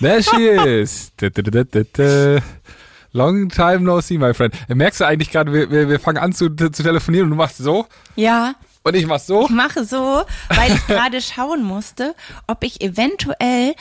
[0.00, 1.12] There she is.
[3.12, 4.52] Long time no see, my friend.
[4.68, 7.86] Merkst du eigentlich gerade, wir, wir, fangen an zu, zu telefonieren und du machst so?
[8.14, 8.54] Ja.
[8.82, 9.44] Und ich mach so?
[9.44, 12.14] Ich mache so, weil ich gerade schauen musste,
[12.46, 13.74] ob ich eventuell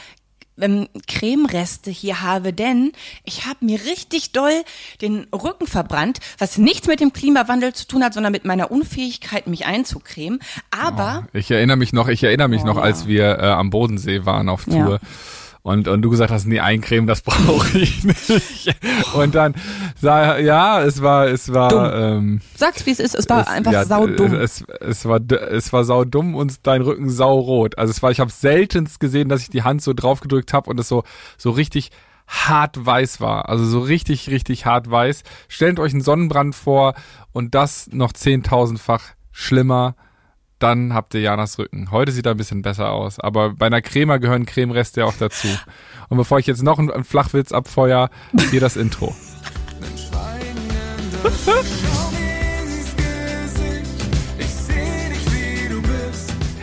[0.60, 2.94] ähm, Cremereste hier habe, denn
[3.24, 4.64] ich habe mir richtig doll
[5.02, 9.48] den Rücken verbrannt, was nichts mit dem Klimawandel zu tun hat, sondern mit meiner Unfähigkeit,
[9.48, 10.40] mich einzucremen.
[10.72, 13.70] Aber oh, ich erinnere mich noch, ich erinnere mich Oh, noch, als wir äh, am
[13.70, 15.00] Bodensee waren auf Tour.
[15.02, 15.08] Ja.
[15.66, 18.76] Und, und du gesagt hast, nee, eincremen, das brauche ich nicht.
[19.16, 19.56] Und dann,
[20.00, 21.92] sah, ja, es war, es war, Dumm.
[21.92, 24.36] ähm, sag's wie es ist, es war es, einfach ja, saudumm.
[24.36, 27.80] Es, es war, es war saudumm und dein Rücken saurot.
[27.80, 30.70] Also es war, ich habe seltenst gesehen, dass ich die Hand so drauf gedrückt habe
[30.70, 31.04] und es so,
[31.36, 31.90] so richtig
[32.28, 33.50] hart weiß war.
[33.50, 35.24] Also so richtig, richtig hart weiß.
[35.48, 36.94] Stellt euch einen Sonnenbrand vor
[37.32, 39.02] und das noch zehntausendfach
[39.32, 39.96] schlimmer.
[40.60, 41.92] Dann habt ihr Janas Rücken.
[41.92, 45.48] Heute sieht er ein bisschen besser aus, aber bei einer Crema gehören Cremereste auch dazu.
[46.10, 48.10] Und bevor ich jetzt noch einen, einen Flachwitz abfeuer,
[48.52, 49.14] hier das Intro.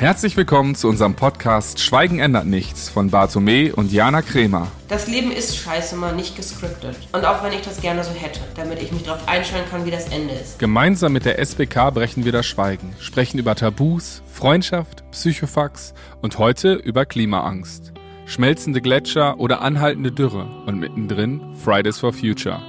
[0.03, 4.67] Herzlich willkommen zu unserem Podcast Schweigen ändert nichts von Bartome und Jana Kremer.
[4.89, 6.97] Das Leben ist scheiße mal nicht gescriptet.
[7.13, 9.93] Und auch wenn ich das gerne so hätte, damit ich mich darauf einstellen kann, wie
[9.93, 10.59] das Ende ist.
[10.59, 16.73] Gemeinsam mit der SBK brechen wir das Schweigen, sprechen über Tabus, Freundschaft, Psychofax und heute
[16.73, 17.93] über Klimaangst.
[18.27, 22.61] Schmelzende Gletscher oder anhaltende Dürre und mittendrin Fridays for Future.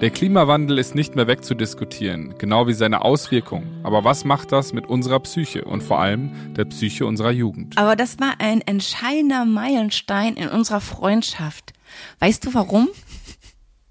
[0.00, 3.80] Der Klimawandel ist nicht mehr wegzudiskutieren, genau wie seine Auswirkungen.
[3.82, 7.76] Aber was macht das mit unserer Psyche und vor allem der Psyche unserer Jugend?
[7.76, 11.72] Aber das war ein entscheidender Meilenstein in unserer Freundschaft.
[12.20, 12.88] Weißt du warum?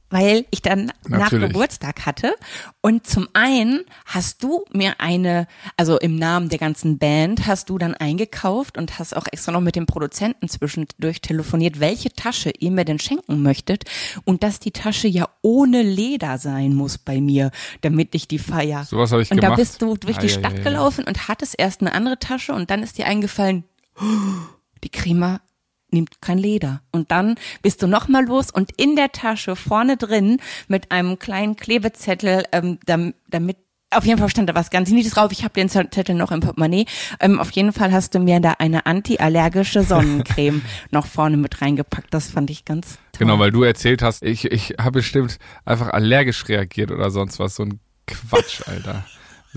[0.09, 1.50] Weil ich dann nach Natürlich.
[1.50, 2.33] Geburtstag hatte
[2.81, 7.77] und zum einen hast du mir eine, also im Namen der ganzen Band hast du
[7.77, 12.72] dann eingekauft und hast auch extra noch mit dem Produzenten zwischendurch telefoniert, welche Tasche ihr
[12.72, 13.83] mir denn schenken möchtet
[14.23, 18.85] und dass die Tasche ja ohne Leder sein muss bei mir, damit ich die feier.
[18.85, 19.53] Sowas habe ich und gemacht.
[19.53, 20.63] da bist du durch die Ei, ei, Stadt ei, ei.
[20.63, 23.66] gelaufen und hattest erst eine andere Tasche und dann ist dir eingefallen,
[24.84, 25.41] die Crema
[25.92, 26.81] nimmt kein Leder.
[26.92, 30.38] Und dann bist du nochmal los und in der Tasche vorne drin
[30.68, 33.58] mit einem kleinen Klebezettel, ähm, dam- damit
[33.90, 35.31] auf jeden Fall stand da was ganz Niedliches drauf.
[35.31, 36.86] Ich habe den Zettel noch im Portemonnaie.
[37.22, 40.62] Ähm, auf jeden Fall hast du mir da eine antiallergische Sonnencreme
[40.92, 42.14] noch vorne mit reingepackt.
[42.14, 43.19] Das fand ich ganz toll.
[43.19, 47.56] Genau, weil du erzählt hast, ich, ich habe bestimmt einfach allergisch reagiert oder sonst was.
[47.56, 49.06] So ein Quatsch, Alter.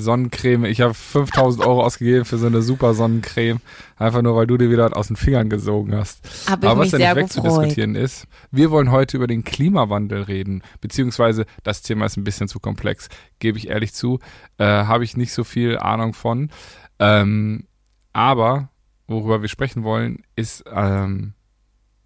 [0.00, 0.65] Sonnencreme.
[0.65, 3.61] Ich habe 5000 Euro ausgegeben für so eine super Sonnencreme.
[3.97, 6.21] Einfach nur, weil du dir wieder aus den Fingern gesogen hast.
[6.49, 10.62] Hab Aber was ja nicht wegzudiskutieren ist, wir wollen heute über den Klimawandel reden.
[10.81, 13.09] Beziehungsweise das Thema ist ein bisschen zu komplex.
[13.38, 14.19] Gebe ich ehrlich zu.
[14.59, 16.50] Äh, habe ich nicht so viel Ahnung von.
[16.99, 17.67] Ähm,
[18.12, 18.71] aber
[19.06, 21.34] worüber wir sprechen wollen, ist ähm,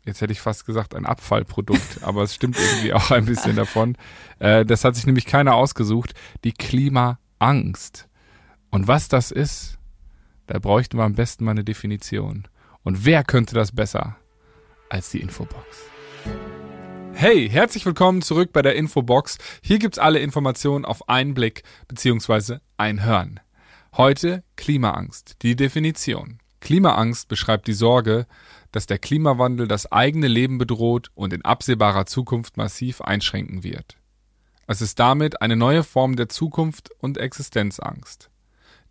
[0.07, 3.97] jetzt hätte ich fast gesagt, ein Abfallprodukt, aber es stimmt irgendwie auch ein bisschen davon.
[4.39, 6.53] Äh, das hat sich nämlich keiner ausgesucht, die
[7.45, 8.09] Klimaangst.
[8.71, 9.77] Und was das ist,
[10.47, 12.49] da bräuchten wir am besten mal eine Definition.
[12.85, 14.17] Und wer könnte das besser
[14.89, 15.63] als die Infobox?
[17.13, 19.37] Hey, herzlich willkommen zurück bei der Infobox.
[19.63, 22.61] Hier gibt's alle Informationen auf einen Blick bzw.
[22.79, 23.41] ein Hören.
[23.95, 26.39] Heute Klimaangst, die Definition.
[26.61, 28.27] Klimaangst beschreibt die Sorge,
[28.73, 33.99] dass der Klimawandel das eigene Leben bedroht und in absehbarer Zukunft massiv einschränken wird.
[34.67, 38.31] Es ist damit eine neue Form der Zukunft und Existenzangst,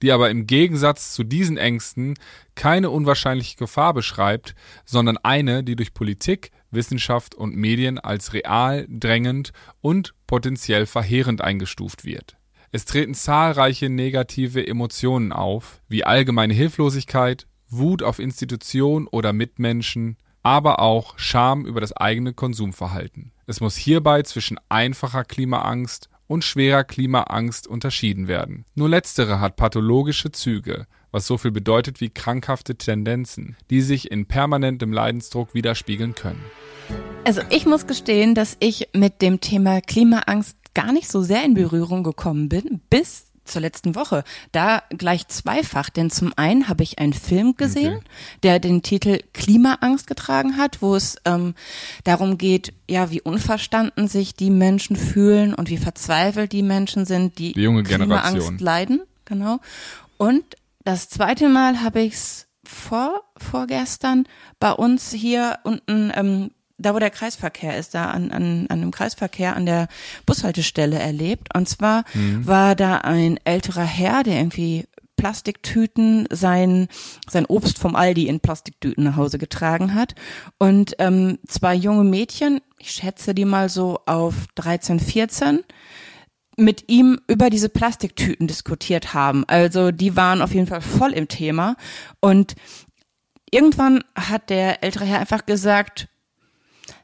[0.01, 2.13] die aber im Gegensatz zu diesen Ängsten
[2.55, 4.53] keine unwahrscheinliche Gefahr beschreibt,
[4.85, 9.51] sondern eine, die durch Politik, Wissenschaft und Medien als real, drängend
[9.81, 12.37] und potenziell verheerend eingestuft wird.
[12.71, 20.79] Es treten zahlreiche negative Emotionen auf, wie allgemeine Hilflosigkeit, Wut auf Institutionen oder Mitmenschen, aber
[20.79, 23.32] auch Scham über das eigene Konsumverhalten.
[23.45, 28.63] Es muss hierbei zwischen einfacher Klimaangst und schwerer Klimaangst unterschieden werden.
[28.73, 34.27] Nur letztere hat pathologische Züge, was so viel bedeutet wie krankhafte Tendenzen, die sich in
[34.27, 36.43] permanentem Leidensdruck widerspiegeln können.
[37.25, 41.53] Also ich muss gestehen, dass ich mit dem Thema Klimaangst gar nicht so sehr in
[41.53, 44.23] Berührung gekommen bin, bis zur letzten Woche.
[44.51, 48.05] Da gleich zweifach, denn zum einen habe ich einen Film gesehen, Okay.
[48.43, 51.55] der den Titel Klimaangst getragen hat, wo es ähm,
[52.03, 57.37] darum geht, ja, wie unverstanden sich die Menschen fühlen und wie verzweifelt die Menschen sind,
[57.37, 58.57] die, Die junge Klimaangst Generation.
[58.59, 59.01] leiden.
[59.25, 59.59] Genau.
[60.17, 60.43] Und
[60.83, 64.25] das zweite Mal habe ich es vor, vorgestern
[64.59, 66.51] bei uns hier unten, ähm,
[66.83, 69.87] da wo der Kreisverkehr ist, da an, an, an dem Kreisverkehr an der
[70.25, 71.55] Bushaltestelle erlebt.
[71.55, 72.03] Und zwar
[72.45, 74.85] war da ein älterer Herr, der irgendwie
[75.15, 76.87] Plastiktüten sein,
[77.29, 80.15] sein Obst vom Aldi in Plastiktüten nach Hause getragen hat.
[80.57, 85.63] Und ähm, zwei junge Mädchen, ich schätze die mal so auf 13, 14,
[86.57, 89.43] mit ihm über diese Plastiktüten diskutiert haben.
[89.47, 91.77] Also die waren auf jeden Fall voll im Thema.
[92.19, 92.55] Und
[93.49, 96.09] irgendwann hat der ältere Herr einfach gesagt,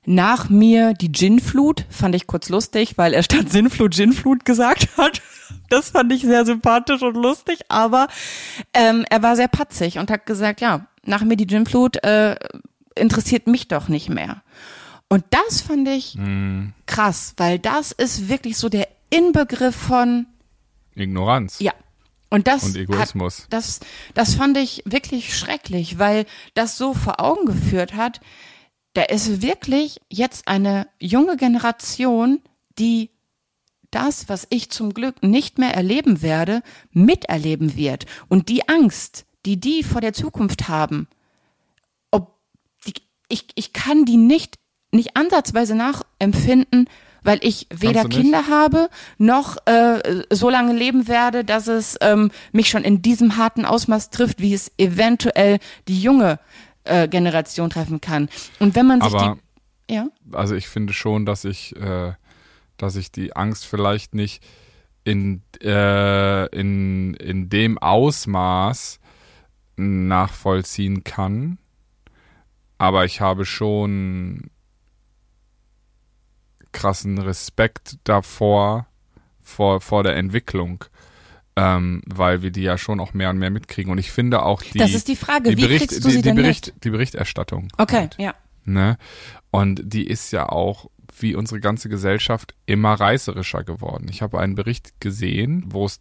[0.10, 5.22] nach mir die Ginflut, fand ich kurz lustig, weil er statt Sinnflut Ginflut gesagt hat.
[5.68, 8.08] Das fand ich sehr sympathisch und lustig, aber
[8.74, 12.36] ähm, er war sehr patzig und hat gesagt, ja, nach mir die Ginflut äh,
[12.96, 14.44] interessiert mich doch nicht mehr.
[15.10, 16.74] Und das fand ich Hm.
[16.86, 20.28] krass, weil das ist wirklich so der Inbegriff von
[20.96, 21.74] Ignoranz ja.
[22.30, 23.44] Und das und Egoismus.
[23.44, 23.80] Hat, das,
[24.14, 28.22] das fand ich wirklich schrecklich, weil das so vor Augen geführt hat,
[28.94, 32.41] da ist wirklich jetzt eine junge Generation,
[32.77, 33.12] die
[33.91, 38.06] das, was ich zum Glück nicht mehr erleben werde, miterleben wird.
[38.27, 41.07] Und die Angst, die die vor der Zukunft haben,
[42.12, 42.38] ob
[42.86, 42.94] die,
[43.30, 44.59] ich, ich kann die nicht,
[44.91, 46.88] nicht ansatzweise nachempfinden,
[47.24, 48.06] weil ich weder?
[48.06, 53.38] Kinder habe, noch äh, so lange leben werde, dass es ähm, mich schon in diesem
[53.38, 56.39] harten Ausmaß trifft, wie es eventuell die junge
[56.89, 58.30] äh, Generation treffen kann.
[58.59, 59.38] Und wenn man sich Aber
[59.88, 62.13] die, ja, also ich finde schon, dass ich, äh,
[62.77, 64.44] dass ich die Angst vielleicht nicht
[65.03, 69.00] in, äh, in, in dem Ausmaß
[69.77, 71.57] nachvollziehen kann.
[72.77, 74.51] Aber ich habe schon
[76.71, 78.88] krassen Respekt davor,
[79.41, 80.86] vor, vor der Entwicklung,
[81.60, 83.92] ähm, weil wir die ja schon auch mehr und mehr mitkriegen.
[83.92, 86.14] Und ich finde auch die, das ist die Frage, die, wie Bericht, kriegst du die,
[86.16, 86.84] sie die, denn Bericht, mit?
[86.86, 87.68] die Berichterstattung.
[87.78, 88.34] Okay, halt ja.
[88.64, 88.98] ne?
[89.52, 90.90] Und die ist ja auch
[91.20, 94.08] wie unsere ganze Gesellschaft immer reißerischer geworden.
[94.10, 96.00] Ich habe einen Bericht gesehen, wo es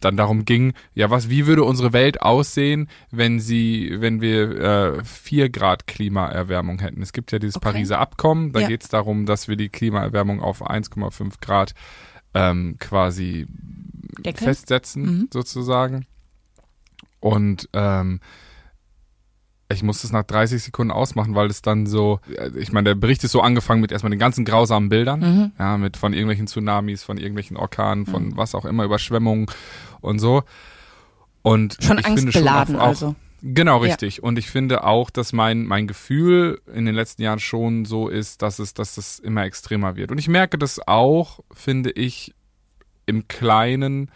[0.00, 5.04] dann darum ging, ja, was, wie würde unsere Welt aussehen, wenn sie, wenn wir äh,
[5.04, 7.02] 4 Grad Klimaerwärmung hätten.
[7.02, 7.72] Es gibt ja dieses Okay.
[7.72, 8.68] Pariser Abkommen, da Ja.
[8.68, 11.74] geht es darum, dass wir die Klimaerwärmung auf 1,5 Grad
[12.34, 13.46] ähm, quasi
[14.24, 14.44] Deckel?
[14.44, 15.28] festsetzen, Mhm.
[15.32, 16.06] sozusagen.
[17.20, 18.20] Und ähm,
[19.70, 22.94] ich musste es nach 30 Sekunden ausmachen, weil es dann so, äh, ich meine, der
[22.94, 25.52] Bericht ist so angefangen mit erstmal den ganzen grausamen Bildern, Mhm.
[25.58, 29.46] ja, mit von irgendwelchen Tsunamis, von irgendwelchen Orkanen, von was auch immer, Überschwemmungen
[30.00, 30.42] und so.
[31.42, 33.14] Und Schon ich finde schon auch, auch, also.
[33.42, 33.88] Genau, Ja.
[33.90, 34.22] richtig.
[34.22, 38.42] Und ich finde auch, dass mein, mein Gefühl in den letzten Jahren schon so ist,
[38.42, 40.10] dass es, dass es immer extremer wird.
[40.10, 42.34] Und ich merke das auch, finde ich,
[43.06, 44.10] im Kleinen.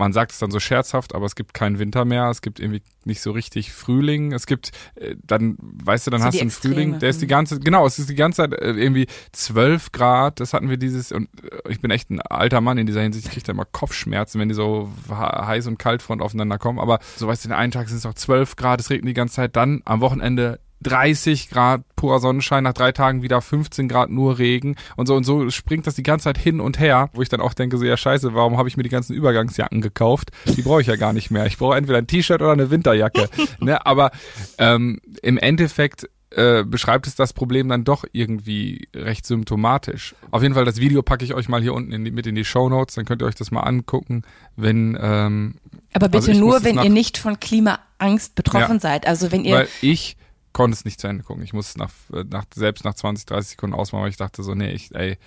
[0.00, 2.30] Man sagt es dann so scherzhaft, aber es gibt keinen Winter mehr.
[2.30, 4.32] Es gibt irgendwie nicht so richtig Frühling.
[4.32, 7.20] Es gibt äh, dann, weißt du, dann So hast du einen Extreme, Frühling, der ist
[7.20, 7.30] die mhm.
[7.30, 10.40] ganze, genau, es ist die ganze Zeit äh, irgendwie 12 Grad.
[10.40, 13.26] Das hatten wir dieses, und äh, ich bin echt ein alter Mann in dieser Hinsicht.
[13.26, 16.78] Ich kriege da immer Kopfschmerzen, wenn die so he- heiß und kaltfront aufeinander kommen.
[16.78, 19.14] Aber so weißt du, den einen Tag sind es auch 12 Grad, es regnet die
[19.14, 19.54] ganze Zeit.
[19.54, 24.76] Dann am Wochenende 30 Grad purer Sonnenschein, nach drei Tagen wieder 15 Grad nur Regen
[24.96, 27.40] und so und so springt das die ganze Zeit hin und her, wo ich dann
[27.40, 30.30] auch denke, so ja scheiße, warum habe ich mir die ganzen Übergangsjacken gekauft?
[30.46, 31.46] Die brauche ich ja gar nicht mehr.
[31.46, 33.28] Ich brauche entweder ein T-Shirt oder eine Winterjacke.
[33.60, 33.84] ne?
[33.84, 34.10] Aber
[34.58, 40.14] ähm, im Endeffekt äh, beschreibt es das Problem dann doch irgendwie recht symptomatisch.
[40.30, 42.36] Auf jeden Fall, das Video packe ich euch mal hier unten in die, mit in
[42.36, 44.22] die Show Notes, dann könnt ihr euch das mal angucken,
[44.56, 45.56] wenn ähm,
[45.92, 48.80] Aber bitte Also ich muss nur, wenn ihr nicht von Klimaangst betroffen Ja.
[48.80, 49.06] seid.
[49.06, 50.16] Also wenn ihr Weil ich
[50.52, 51.42] konnte es nicht zu Ende gucken.
[51.42, 54.42] Ich musste es nach, äh, nach, selbst nach 20, 30 Sekunden ausmachen, weil ich dachte
[54.42, 55.18] so, nee, ich, ey.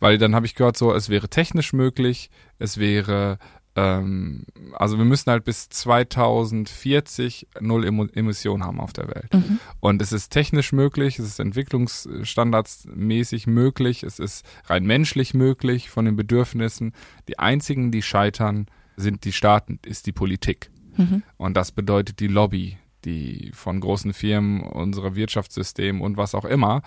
[0.00, 3.38] Weil dann habe ich gehört, so, es wäre technisch möglich, es wäre,
[3.74, 9.34] ähm, also wir müssen halt bis 2040 null Emo Emissionen haben auf der Welt.
[9.34, 9.58] Mhm.
[9.80, 16.04] Und es ist technisch möglich, es ist entwicklungsstandardsmäßig möglich, es ist rein menschlich möglich von
[16.04, 16.92] den Bedürfnissen.
[17.26, 20.70] Die einzigen, die scheitern, sind die Staaten, ist die Politik.
[20.96, 21.24] Mhm.
[21.36, 26.82] Und das bedeutet die Lobby, die von großen Firmen, unser Wirtschaftssystem und was auch immer.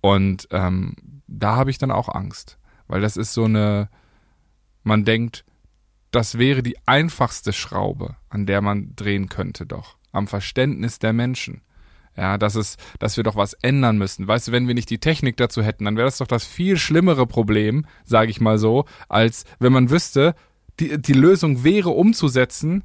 [0.00, 0.94] Und ähm,
[1.26, 3.88] da habe ich dann auch Angst, weil das ist so eine,
[4.82, 5.44] man denkt,
[6.10, 11.62] das wäre die einfachste Schraube, an der man drehen könnte doch, am Verständnis der Menschen.
[12.14, 14.28] Ja, dass es, dass wir doch was ändern müssen.
[14.28, 16.76] Weißt du, wenn wir nicht die Technik dazu hätten, dann wäre das doch das viel
[16.76, 20.34] schlimmere Problem, sage ich mal so, als wenn man wüsste,
[20.78, 22.84] die, die Lösung wäre umzusetzen,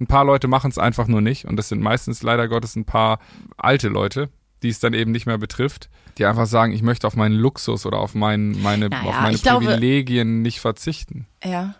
[0.00, 2.84] ein paar Leute machen es einfach nur nicht und das sind meistens leider Gottes ein
[2.84, 3.18] paar
[3.56, 4.28] alte Leute,
[4.62, 5.88] die es dann eben nicht mehr betrifft,
[6.18, 9.34] die einfach sagen, ich möchte auf meinen Luxus oder auf, mein, meine, Naja, auf meine
[9.36, 11.26] ich glaube- Privilegien nicht verzichten.
[11.44, 11.74] ja.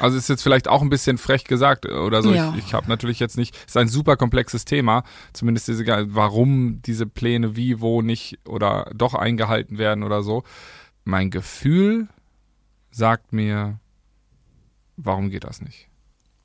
[0.00, 2.32] Also ist jetzt vielleicht auch ein bisschen frech gesagt oder so.
[2.34, 2.52] Ja.
[2.58, 7.06] Ich, ich habe natürlich jetzt nicht, ist ein super komplexes Thema, zumindest diese, warum diese
[7.06, 10.42] Pläne wie, wo nicht oder doch eingehalten werden oder so.
[11.04, 12.08] Mein Gefühl
[12.90, 13.78] sagt mir,
[14.96, 15.88] warum geht das nicht?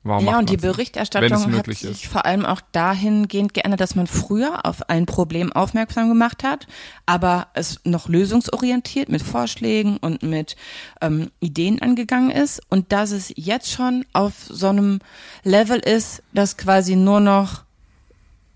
[0.02, 0.56] Warum ja, und die?
[0.56, 2.06] Berichterstattung hat sich ist.
[2.06, 6.66] vor allem auch dahingehend geändert, dass man früher auf ein Problem aufmerksam gemacht hat,
[7.04, 10.56] aber es noch lösungsorientiert mit Vorschlägen und mit
[11.02, 15.00] ähm, Ideen angegangen ist und dass es jetzt schon auf so einem
[15.44, 17.64] Level ist, dass quasi nur noch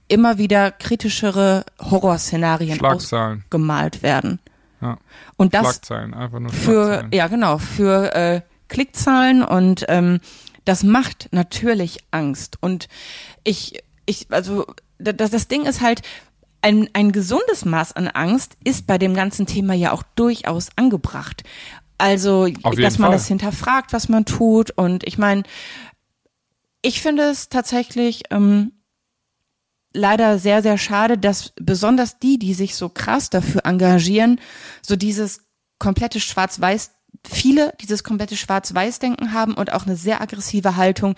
[0.09, 4.39] immer wieder kritischere Horrorszenarien ausgemalt werden.
[4.81, 4.97] Ja.
[5.37, 7.13] Und das Schlagzeilen, einfach nur für Schlagzeilen.
[7.13, 10.21] ja genau für äh, Klickzahlen und ähm,
[10.65, 12.89] das macht natürlich Angst und
[13.45, 14.67] ich ich also
[14.99, 16.03] da- das das Ding ist halt
[16.63, 21.43] ein, ein gesundes Maß an Angst ist bei dem ganzen Thema ja auch durchaus angebracht.
[21.99, 23.19] Also, dass man Fall.
[23.19, 24.71] das hinterfragt, was man tut.
[24.71, 25.43] Und ich meine,
[26.81, 28.73] ich finde es tatsächlich ähm,
[29.93, 34.41] leider sehr, sehr schade, dass besonders die, die sich so krass dafür engagieren,
[34.83, 35.41] so dieses
[35.79, 36.93] komplette Schwarz-Weiß,
[37.27, 41.15] viele dieses komplette Schwarz-Weiß-Denken haben und auch eine sehr aggressive Haltung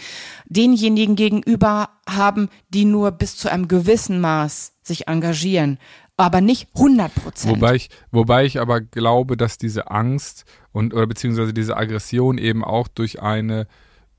[0.47, 5.79] denjenigen gegenüber haben, die nur bis zu einem gewissen Maß sich engagieren,
[6.17, 7.57] aber nicht 100 Prozent.
[7.57, 12.65] Wobei ich, wobei ich aber glaube, dass diese Angst und oder beziehungsweise diese Aggression eben
[12.65, 13.67] auch durch eine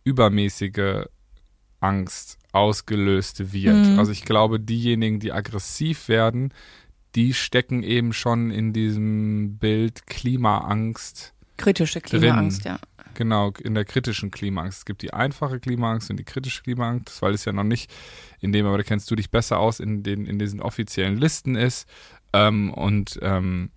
[0.04, 1.06] übermäßige
[1.80, 3.88] Angst ausgelöst wird.
[3.88, 4.00] Mhm.
[4.00, 6.54] Also ich glaube, diejenigen, die aggressiv werden,
[7.16, 11.34] die stecken eben schon in diesem Bild Klimaangst.
[11.58, 12.80] Kritische Klimaangst, ja.
[13.14, 14.80] Genau, in der kritischen Klimaangst.
[14.80, 17.92] Es gibt die einfache Klimaangst und die kritische Klimaangst, weil es ja noch nicht
[18.40, 21.56] in dem, aber da kennst du dich besser aus, in den, in diesen offiziellen Listen
[21.56, 21.88] ist.
[22.34, 23.72] Ähm, und ähm,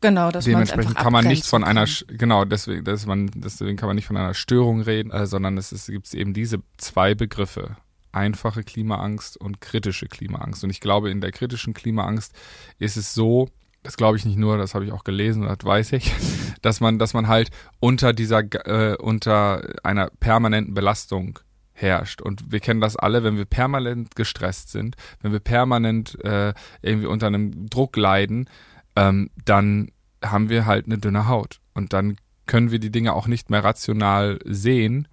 [0.00, 3.96] Genau, dass dementsprechend kann man nicht von einer, genau, deswegen, dass man, deswegen kann man
[3.96, 7.76] nicht von einer Störung reden, äh, sondern es gibt eben diese zwei Begriffe.
[8.12, 10.62] Einfache Klimaangst und kritische Klimaangst.
[10.64, 12.32] Und ich glaube, in der kritischen Klimaangst
[12.78, 13.48] ist es so,
[13.82, 16.12] das glaube ich nicht nur, das habe ich auch gelesen, das weiß ich,
[16.62, 21.38] dass man, dass man halt unter dieser, äh, unter einer permanenten Belastung
[21.72, 22.20] herrscht.
[22.20, 27.06] Und wir kennen das alle, wenn wir permanent gestresst sind, wenn wir permanent äh, irgendwie
[27.06, 28.50] unter einem Druck leiden,
[28.96, 29.90] ähm, dann
[30.24, 31.60] haben wir halt eine dünne Haut.
[31.74, 32.16] Und dann
[32.46, 35.06] können wir die Dinge auch nicht mehr rational sehen,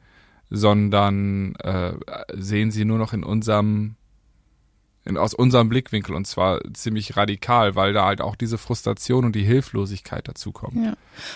[0.50, 1.94] sondern äh,
[2.34, 3.96] sehen sie nur noch in unserem
[5.06, 9.36] in, aus unserem Blickwinkel und zwar ziemlich radikal, weil da halt auch diese Frustration und
[9.36, 10.84] die Hilflosigkeit dazukommen.
[10.84, 10.94] Ja.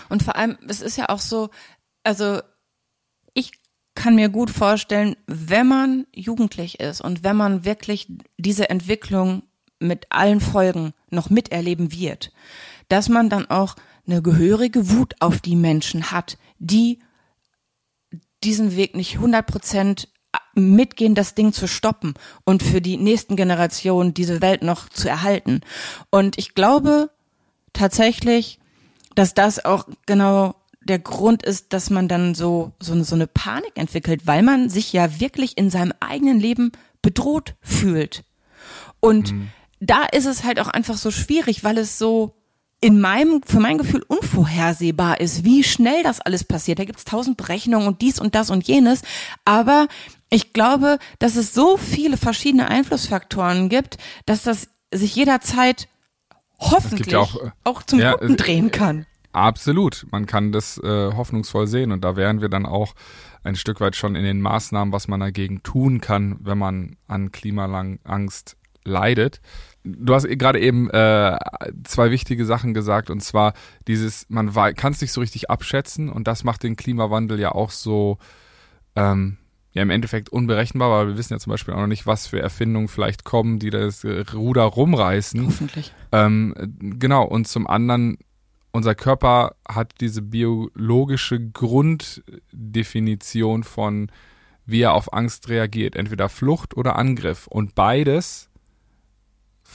[0.09, 1.49] Und vor allem, es ist ja auch so,
[2.03, 2.41] also
[3.33, 3.51] ich
[3.95, 9.43] kann mir gut vorstellen, wenn man jugendlich ist und wenn man wirklich diese Entwicklung
[9.79, 12.31] mit allen Folgen noch miterleben wird,
[12.87, 13.75] dass man dann auch
[14.07, 16.99] eine gehörige Wut auf die Menschen hat, die
[18.43, 20.09] diesen Weg nicht 100 Prozent
[20.55, 25.61] mitgehen, das Ding zu stoppen und für die nächsten Generationen diese Welt noch zu erhalten.
[26.09, 27.09] Und ich glaube
[27.73, 28.59] tatsächlich,
[29.15, 33.73] dass das auch genau der Grund ist, dass man dann so, so, so eine Panik
[33.75, 36.71] entwickelt, weil man sich ja wirklich in seinem eigenen Leben
[37.01, 38.23] bedroht fühlt.
[38.99, 39.33] Und
[39.79, 42.33] da ist es halt auch einfach so schwierig, weil es so
[42.81, 46.79] in meinem, für mein Gefühl unvorhersehbar ist, wie schnell das alles passiert.
[46.79, 49.01] Da gibt's tausend Berechnungen und dies und das und jenes.
[49.43, 49.87] Aber
[50.29, 55.87] ich glaube, dass es so viele verschiedene Einflussfaktoren gibt, dass das sich jederzeit
[56.59, 59.05] hoffentlich ja auch, auch, äh, zum ja, Guten äh, drehen kann.
[59.31, 60.07] Absolut.
[60.11, 62.95] Man kann das äh, hoffnungsvoll sehen und da wären wir dann auch
[63.43, 67.31] ein Stück weit schon in den Maßnahmen, was man dagegen tun kann, wenn man an
[67.31, 69.41] Klimaangst leidet.
[69.83, 71.37] Du hast gerade eben äh,
[71.85, 73.53] zwei wichtige Sachen gesagt und zwar
[73.87, 77.71] dieses, man kann es nicht so richtig abschätzen und das macht den Klimawandel ja auch
[77.71, 78.17] so
[78.95, 79.37] ähm,
[79.71, 82.41] ja im Endeffekt unberechenbar, weil wir wissen ja zum Beispiel auch noch nicht, was für
[82.41, 85.45] Erfindungen vielleicht kommen, die das Ruder rumreißen.
[85.45, 85.93] Hoffentlich.
[86.11, 88.17] Ähm, genau, und zum anderen,
[88.71, 94.11] unser Körper hat diese biologische Grunddefinition von,
[94.65, 97.47] wie er auf Angst reagiert, entweder Flucht oder Angriff.
[97.47, 98.48] Und beides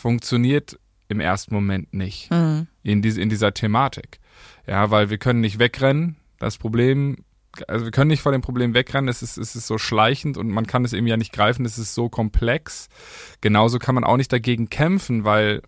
[0.04, 2.66] funktioniert im ersten Moment nicht Mhm.
[2.82, 4.20] in, diese, in dieser Thematik.
[4.66, 6.16] Ja, weil wir können nicht wegrennen.
[6.38, 7.24] Das Problem,
[7.68, 9.08] also wir können nicht vor dem Problem wegrennen.
[9.08, 11.64] Es ist, es ist so schleichend und man kann es eben ja nicht greifen.
[11.64, 12.90] Es ist so komplex.
[13.40, 15.62] Genauso kann man auch nicht dagegen kämpfen, weil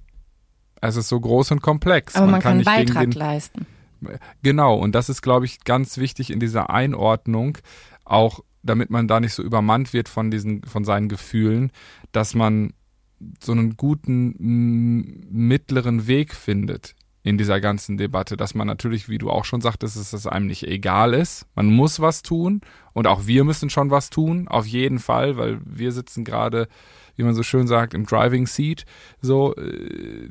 [0.83, 2.15] es ist so groß und komplex.
[2.15, 3.67] Aber man, kann einen nicht gegen Beitrag den, leisten.
[4.43, 7.57] Genau, und das ist, glaube ich, ganz wichtig in dieser Einordnung,
[8.05, 11.73] auch damit man da nicht so übermannt wird von diesen, von seinen Gefühlen,
[12.13, 12.75] dass man
[13.43, 14.35] so einen guten
[15.31, 16.95] mittleren Weg findet
[17.27, 20.47] in dieser ganzen Debatte, dass man natürlich, wie du auch schon sagtest, dass es einem
[20.47, 21.45] nicht egal ist.
[21.57, 22.61] Man muss was tun
[22.93, 26.69] und auch wir müssen schon was tun, auf jeden Fall, weil wir sitzen gerade,
[27.17, 28.85] wie man so schön sagt, im Driving Seat.
[29.21, 30.31] So, äh,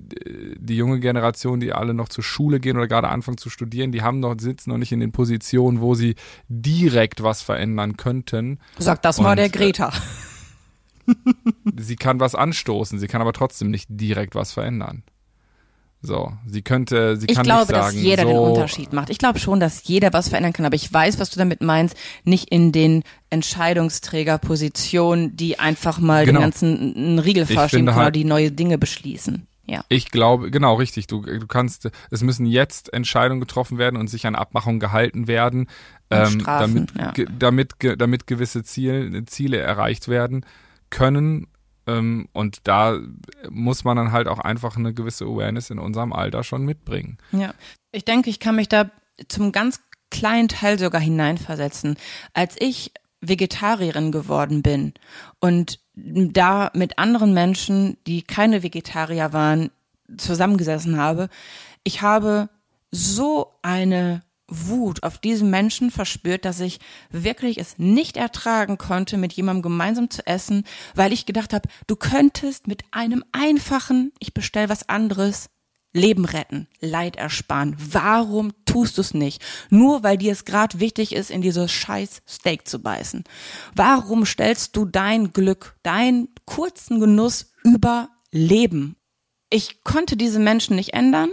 [0.58, 4.02] die junge Generation, die alle noch zur Schule gehen oder gerade anfangen zu studieren, die
[4.02, 6.16] haben noch, sitzen noch nicht in den Positionen, wo sie
[6.48, 8.60] direkt was verändern könnten.
[8.78, 9.92] Sag das mal Und, der äh, Greta.
[11.78, 15.04] Sie kann was anstoßen, sie kann aber trotzdem nicht direkt was verändern.
[16.02, 19.10] So, sie könnte, sie Ich kann glaube, nicht sagen, dass jeder so, den Unterschied macht.
[19.10, 21.96] Ich glaube schon, dass jeder was verändern kann, aber ich weiß, was du damit meinst,
[22.24, 26.40] nicht in den Entscheidungsträgerpositionen, die einfach mal Genau.
[26.40, 29.48] den ganzen einen Riegel Ich vorschieben finde können oder halt- die neue Dinge beschließen.
[29.68, 29.84] Ja.
[29.90, 31.08] Ich glaube, genau, richtig.
[31.08, 35.68] Du, du kannst, es müssen jetzt Entscheidungen getroffen werden und sich an Abmachungen gehalten werden,
[36.12, 37.12] ähm, Strafen, damit, ja.
[37.14, 40.46] ge, damit, ge, damit gewisse Ziel, Ziele erreicht werden
[40.90, 41.48] können.
[41.88, 43.00] Ähm, und da
[43.50, 47.18] muss man dann halt auch einfach eine gewisse Awareness in unserem Alter schon mitbringen.
[47.32, 47.54] Ja,
[47.92, 48.90] ich denke, ich kann mich da
[49.28, 51.98] zum ganz kleinen Teil sogar hineinversetzen.
[52.34, 54.94] Als ich Vegetarierin geworden bin
[55.40, 59.72] und da mit anderen Menschen, die keine Vegetarier waren,
[60.18, 61.30] zusammengesessen habe,
[61.84, 62.50] ich habe
[62.92, 69.34] so eine Wut auf diesen Menschen verspürt, dass ich wirklich es nicht ertragen konnte, mit
[69.34, 74.70] jemandem gemeinsam zu essen, weil ich gedacht habe, du könntest mit einem einfachen, ich bestell
[74.70, 75.50] was anderes,
[75.94, 77.76] Leben retten, Leid ersparen.
[77.80, 79.42] Warum tust du es nicht?
[79.70, 83.24] Nur weil dir es gerade wichtig ist, in dieses scheiß Steak zu beißen.
[83.76, 88.98] Warum stellst du dein Glück, deinen kurzen Genuss über Leben?
[89.50, 91.30] Ich konnte diese Menschen nicht ändern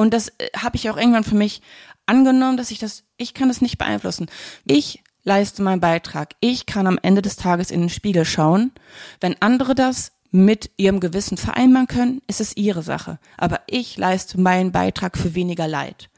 [0.00, 1.60] und das äh, habe ich auch irgendwann für mich
[2.10, 4.26] angenommen, dass ich das, ich kann das nicht beeinflussen.
[4.66, 6.34] Ich leiste meinen Beitrag.
[6.40, 8.72] Ich kann am Ende des Tages in den Spiegel schauen.
[9.20, 13.18] Wenn andere das mit ihrem Gewissen vereinbaren können, ist es ihre Sache.
[13.36, 16.10] Aber ich leiste meinen Beitrag für weniger Leid.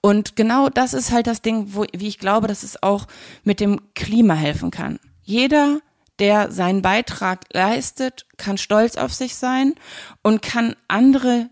[0.00, 3.06] Und genau das ist halt das Ding, wo, wie ich glaube, dass es auch
[3.42, 4.98] mit dem Klima helfen kann.
[5.22, 5.80] Jeder,
[6.18, 9.74] der seinen Beitrag leistet, kann stolz auf sich sein
[10.22, 11.48] und kann andere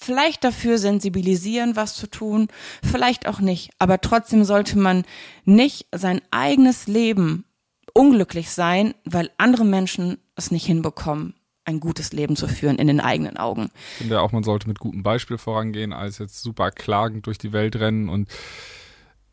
[0.00, 2.48] vielleicht dafür sensibilisieren, was zu tun,
[2.82, 3.70] vielleicht auch nicht.
[3.78, 5.04] Aber trotzdem sollte man
[5.44, 7.44] nicht sein eigenes Leben
[7.92, 13.00] unglücklich sein, weil andere Menschen es nicht hinbekommen, ein gutes Leben zu führen in den
[13.00, 13.70] eigenen Augen.
[13.92, 17.52] Ich finde auch, man sollte mit gutem Beispiel vorangehen, als jetzt super klagend durch die
[17.52, 18.28] Welt rennen und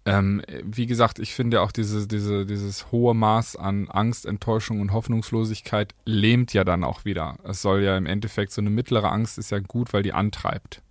[0.08, 4.94] ähm, wie gesagt, ich finde auch diese, diese, dieses hohe Maß an Angst, Enttäuschung und
[4.94, 7.36] Hoffnungslosigkeit lähmt ja dann auch wieder.
[7.44, 10.82] Es soll ja im Endeffekt so eine mittlere Angst ist ja gut, weil die antreibt.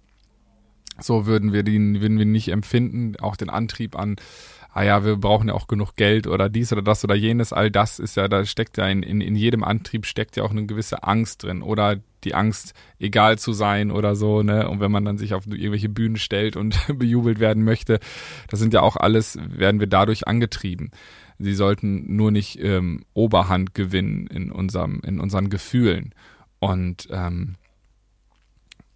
[1.01, 4.17] So würden wir den, würden wir nicht empfinden, auch den Antrieb an,
[4.77, 7.71] ah ja, wir brauchen ja auch genug Geld oder dies oder das oder jenes, all
[7.71, 10.67] das ist ja, da steckt ja in, in, in jedem Antrieb steckt ja auch eine
[10.67, 14.69] gewisse Angst drin oder die Angst, egal zu sein oder so, ne?
[14.69, 18.01] Und wenn man dann sich auf irgendwelche Bühnen stellt und bejubelt werden möchte,
[18.49, 20.91] das sind ja auch alles, werden wir dadurch angetrieben.
[21.39, 26.15] Sie sollten nur nicht ähm, Oberhand gewinnen in unserem, in unseren Gefühlen.
[26.59, 27.55] Und ähm,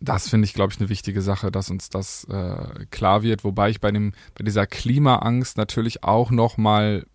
[0.00, 3.44] das finde ich, glaube ich, eine wichtige Sache, dass uns das äh, klar wird.
[3.44, 7.06] Wobei ich bei dem, bei dieser Klimaangst natürlich auch noch mal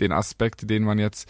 [0.00, 1.28] den Aspekt, den man jetzt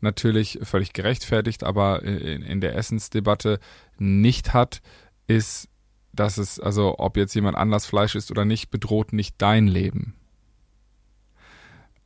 [0.00, 3.60] natürlich völlig gerechtfertigt, aber in, in der Essensdebatte
[3.98, 4.80] nicht hat,
[5.26, 5.68] ist,
[6.12, 10.14] dass es, also ob jetzt jemand anders Fleisch isst oder nicht, bedroht nicht dein Leben.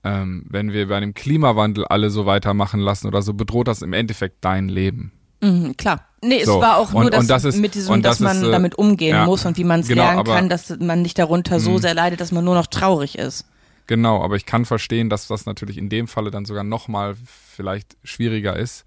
[0.02, 3.92] Ähm, wenn wir bei dem Klimawandel alle so weitermachen lassen oder so, bedroht das im
[3.92, 5.12] Endeffekt dein Leben.
[5.42, 6.06] Mhm, klar.
[6.24, 8.18] Nee, So, es war auch nur, und- dass und das ist- mit diesem, und dass
[8.18, 10.34] das man ist, äh, damit umgehen ja, muss und wie man es genau, lernen aber-
[10.36, 11.78] kann, dass man nicht darunter so Mhm.
[11.78, 13.44] sehr leidet, dass man nur noch traurig ist.
[13.88, 17.16] Genau, aber ich kann verstehen, dass das natürlich in dem Falle dann sogar noch mal
[17.26, 18.84] vielleicht schwieriger ist,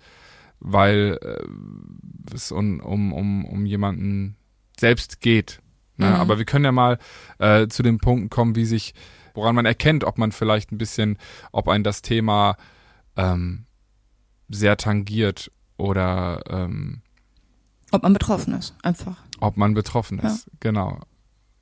[0.61, 4.37] weil äh, es um, um, um, um jemanden
[4.79, 5.59] selbst geht.
[5.97, 6.07] Ne?
[6.07, 6.15] Mhm.
[6.15, 6.97] Aber wir können ja mal
[7.39, 8.93] äh, zu den Punkten kommen, wie sich,
[9.33, 11.17] woran man erkennt, ob man vielleicht ein bisschen,
[11.51, 12.55] ob ein das Thema
[13.17, 13.65] ähm,
[14.49, 17.01] sehr tangiert oder ähm,
[17.91, 19.17] Ob man betroffen ist, einfach.
[19.39, 20.49] ob man betroffen ist.
[20.59, 20.99] Genau.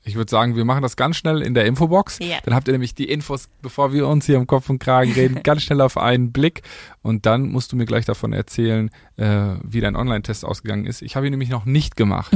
[0.06, 2.19] Ich würde sagen, wir machen das ganz schnell in der Infobox.
[2.19, 2.38] Ja.
[2.43, 5.39] Dann habt ihr nämlich die Infos, bevor wir uns hier im Kopf und Kragen reden,
[5.43, 6.62] ganz schnell auf einen Blick.
[7.02, 11.02] Und dann musst du mir gleich davon erzählen, äh, wie dein Online-Test ausgegangen ist.
[11.02, 12.36] Ich habe ihn nämlich noch nicht gemacht.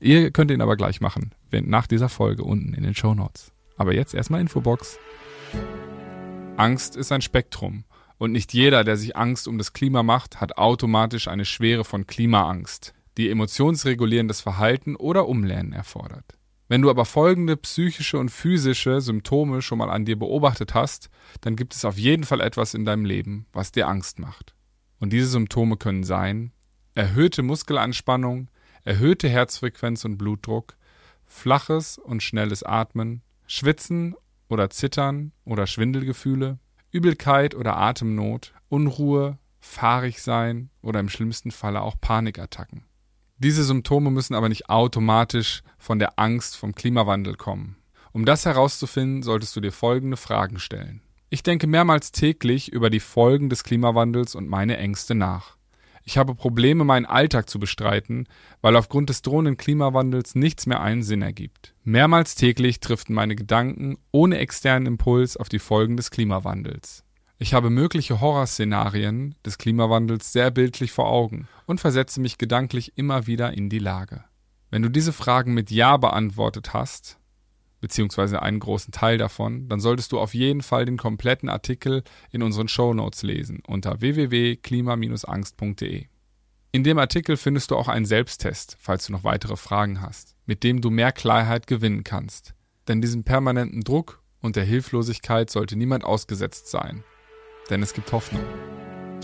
[0.00, 3.50] Ihr könnt ihn aber gleich machen, wenn, nach dieser Folge unten in den Show Notes.
[3.78, 4.98] Aber jetzt erstmal Infobox.
[6.58, 7.84] Angst ist ein Spektrum.
[8.18, 12.06] Und nicht jeder, der sich Angst um das Klima macht, hat automatisch eine Schwere von
[12.06, 16.36] Klimaangst, die emotionsregulierendes Verhalten oder Umlernen erfordert.
[16.66, 21.08] Wenn du aber folgende psychische und physische Symptome schon mal an dir beobachtet hast,
[21.40, 24.54] dann gibt es auf jeden Fall etwas in deinem Leben, was dir Angst macht.
[25.00, 26.52] Und diese Symptome können sein
[26.94, 28.50] erhöhte Muskelanspannung,
[28.82, 30.76] erhöhte Herzfrequenz und Blutdruck,
[31.26, 34.16] flaches und schnelles Atmen, Schwitzen
[34.48, 36.58] oder Zittern oder Schwindelgefühle,
[36.90, 42.84] Übelkeit oder Atemnot, Unruhe, fahrig sein oder im schlimmsten Falle auch Panikattacken.
[43.36, 47.76] Diese Symptome müssen aber nicht automatisch von der Angst vom Klimawandel kommen.
[48.12, 51.02] Um das herauszufinden, solltest du dir folgende Fragen stellen.
[51.28, 55.57] Ich denke mehrmals täglich über die Folgen des Klimawandels und meine Ängste nach.
[56.08, 58.28] Ich habe Probleme, meinen Alltag zu bestreiten,
[58.62, 61.74] weil aufgrund des drohenden Klimawandels nichts mehr einen Sinn ergibt.
[61.84, 67.04] Mehrmals täglich driften meine Gedanken ohne externen Impuls auf die Folgen des Klimawandels.
[67.36, 73.26] Ich habe mögliche Horrorszenarien des Klimawandels sehr bildlich vor Augen und versetze mich gedanklich immer
[73.26, 74.24] wieder in die Lage.
[74.70, 77.17] Wenn du diese Fragen mit Ja beantwortet hast,
[77.80, 82.42] beziehungsweise einen großen Teil davon, dann solltest du auf jeden Fall den kompletten Artikel in
[82.42, 86.06] unseren Show Notes lesen unter www.klima-angst.de.
[86.70, 90.64] In dem Artikel findest du auch einen Selbsttest, falls du noch weitere Fragen hast, mit
[90.64, 92.54] dem du mehr Klarheit gewinnen kannst.
[92.88, 97.04] Denn diesem permanenten Druck und der Hilflosigkeit sollte niemand ausgesetzt sein.
[97.70, 98.42] Denn es gibt Hoffnung.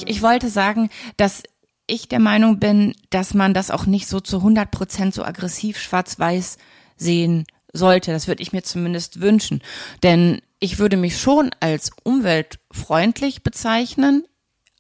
[0.06, 1.42] Ich wollte sagen, dass
[1.86, 5.78] ich der Meinung bin, dass man das auch nicht so zu 100 Prozent so aggressiv
[5.78, 6.56] schwarz-weiß
[6.96, 8.12] sehen sollte.
[8.12, 9.60] Das würde ich mir zumindest wünschen.
[10.02, 14.24] Denn ich würde mich schon als umweltfreundlich bezeichnen,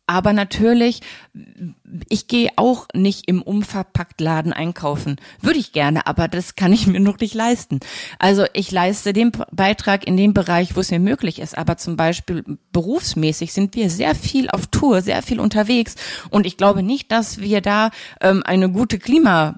[0.06, 1.00] aber natürlich,
[2.10, 5.16] ich gehe auch nicht im Umverpacktladen einkaufen.
[5.40, 7.80] Würde ich gerne, aber das kann ich mir noch nicht leisten.
[8.18, 11.56] Also ich leiste den Beitrag in dem Bereich, wo es mir möglich ist.
[11.56, 15.94] Aber zum Beispiel berufsmäßig sind wir sehr viel auf Tour, sehr viel unterwegs.
[16.28, 19.56] Und ich glaube nicht, dass wir da ähm, eine gute Klima,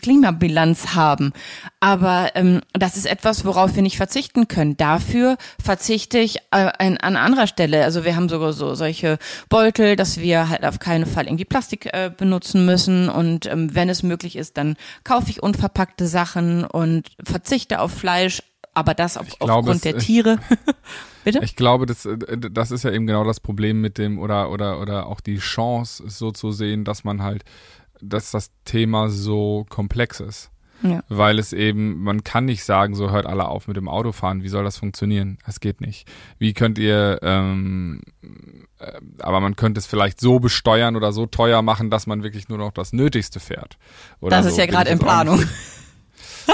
[0.00, 1.34] Klimabilanz haben.
[1.82, 4.76] Aber ähm, das ist etwas, worauf wir nicht verzichten können.
[4.76, 7.82] Dafür verzichte ich äh, an, an anderer Stelle.
[7.84, 11.86] Also wir haben sogar so solche Beutel, dass wir halt auf keinen Fall irgendwie Plastik
[11.86, 17.08] äh, benutzen müssen und ähm, wenn es möglich ist, dann kaufe ich unverpackte Sachen und
[17.24, 18.42] verzichte auf Fleisch,
[18.74, 20.38] aber das auf, glaube, aufgrund der Tiere.
[21.24, 21.40] Bitte?
[21.42, 24.80] Ich glaube, das, äh, das ist ja eben genau das Problem mit dem oder oder
[24.80, 27.44] oder auch die Chance, so zu sehen, dass man halt,
[28.02, 30.50] dass das Thema so komplex ist.
[30.82, 31.02] Ja.
[31.08, 34.42] Weil es eben, man kann nicht sagen, so hört alle auf mit dem Autofahren.
[34.42, 35.38] Wie soll das funktionieren?
[35.46, 36.08] Es geht nicht.
[36.38, 38.00] Wie könnt ihr, ähm,
[38.78, 42.48] äh, aber man könnte es vielleicht so besteuern oder so teuer machen, dass man wirklich
[42.48, 43.78] nur noch das Nötigste fährt.
[44.20, 44.52] Oder das so.
[44.52, 45.44] ist ja gerade in Planung.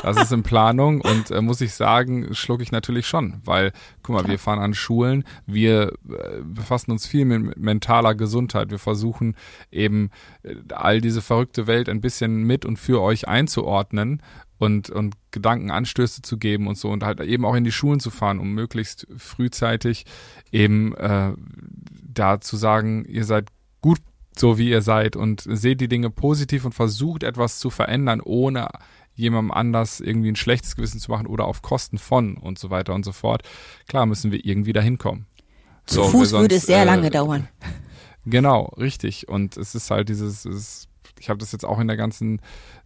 [0.02, 3.72] Das ist in Planung und äh, muss ich sagen, schlucke ich natürlich schon, weil,
[4.02, 4.32] guck mal, Klar.
[4.32, 9.36] wir fahren an Schulen, wir äh, befassen uns viel mit mentaler Gesundheit, wir versuchen
[9.70, 10.10] eben
[10.42, 14.22] äh, all diese verrückte Welt ein bisschen mit und für euch einzuordnen
[14.58, 18.10] und, und Gedankenanstöße zu geben und so und halt eben auch in die Schulen zu
[18.10, 20.06] fahren, um möglichst frühzeitig
[20.50, 21.32] eben äh,
[22.02, 23.48] da zu sagen, ihr seid
[23.82, 23.98] gut
[24.38, 28.68] so wie ihr seid und seht die Dinge positiv und versucht etwas zu verändern, ohne
[29.16, 32.94] jemandem anders irgendwie ein schlechtes Gewissen zu machen oder auf Kosten von und so weiter
[32.94, 33.42] und so fort.
[33.88, 35.26] Klar müssen wir irgendwie dahin kommen.
[35.86, 37.48] Zu so, Fuß sonst, würde es sehr äh, lange dauern.
[38.28, 39.28] Genau, richtig.
[39.28, 40.88] Und es ist halt dieses, es,
[41.20, 42.40] ich habe das jetzt auch in der ganzen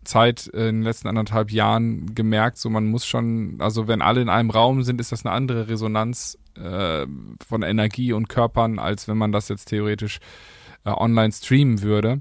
[0.04, 4.20] Zeit äh, in den letzten anderthalb Jahren gemerkt, so man muss schon, also wenn alle
[4.20, 7.06] in einem Raum sind, ist das eine andere Resonanz äh,
[7.46, 10.20] von Energie und Körpern, als wenn man das jetzt theoretisch
[10.84, 12.20] äh, online streamen würde.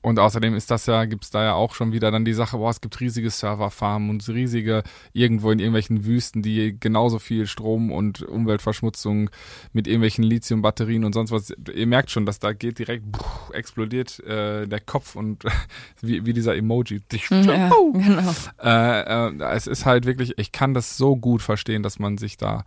[0.00, 2.70] Und außerdem ist das ja, gibt's da ja auch schon wieder dann die Sache, boah,
[2.70, 8.22] es gibt riesige Serverfarmen und riesige irgendwo in irgendwelchen Wüsten, die genauso viel Strom und
[8.22, 9.28] Umweltverschmutzung
[9.74, 11.52] mit irgendwelchen Lithiumbatterien und sonst was.
[11.74, 15.44] Ihr merkt schon, dass da geht direkt pff, explodiert äh, der Kopf und
[16.00, 17.02] wie, wie dieser Emoji.
[17.30, 18.34] Ja, genau.
[18.62, 22.38] Äh, äh, es ist halt wirklich, ich kann das so gut verstehen, dass man sich
[22.38, 22.64] da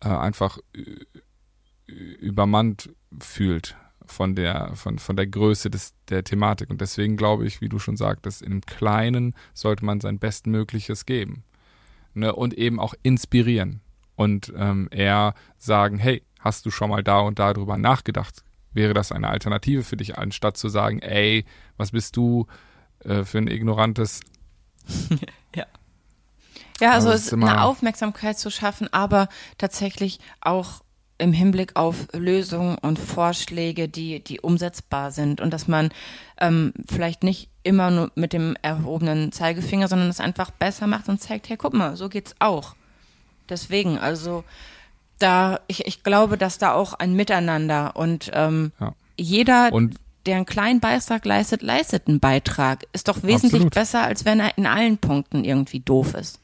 [0.00, 0.58] äh, einfach
[1.86, 3.76] übermannt fühlt
[4.10, 6.70] von der, von, von der Größe des, der Thematik.
[6.70, 11.44] Und deswegen glaube ich, wie du schon sagtest, im Kleinen sollte man sein Bestmögliches geben.
[12.14, 12.34] Ne?
[12.34, 13.80] Und eben auch inspirieren.
[14.16, 18.42] Und ähm, eher sagen, hey, hast du schon mal da und da drüber nachgedacht?
[18.72, 21.44] Wäre das eine Alternative für dich, anstatt zu sagen, ey,
[21.76, 22.46] was bist du
[23.00, 24.20] äh, für ein ignorantes
[25.54, 25.66] ja.
[26.80, 30.82] Ja, also, also ist eine Aufmerksamkeit zu schaffen, aber tatsächlich auch
[31.20, 35.90] im Hinblick auf Lösungen und Vorschläge, die, die umsetzbar sind und dass man
[36.38, 41.20] ähm, vielleicht nicht immer nur mit dem erhobenen Zeigefinger, sondern es einfach besser macht und
[41.20, 42.74] zeigt, hey, guck mal, so geht's auch.
[43.48, 44.44] Deswegen, also
[45.18, 48.94] da, ich, ich glaube, dass da auch ein Miteinander und ähm, ja.
[49.18, 52.86] jeder, und der einen kleinen Beitrag leistet, leistet einen Beitrag.
[52.92, 53.74] Ist doch wesentlich Absolut.
[53.74, 56.39] besser, als wenn er in allen Punkten irgendwie doof ist.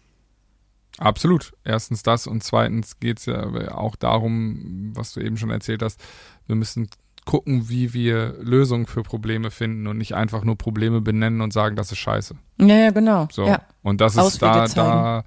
[0.99, 1.53] Absolut.
[1.65, 6.03] Erstens das und zweitens geht es ja auch darum, was du eben schon erzählt hast,
[6.47, 6.89] wir müssen
[7.27, 11.77] gucken, wie wir Lösungen für Probleme finden und nicht einfach nur Probleme benennen und sagen,
[11.77, 12.37] das ist scheiße.
[12.59, 13.29] Ja, ja genau.
[13.31, 13.47] So.
[13.47, 13.63] Ja.
[13.83, 15.25] Und das ist da, da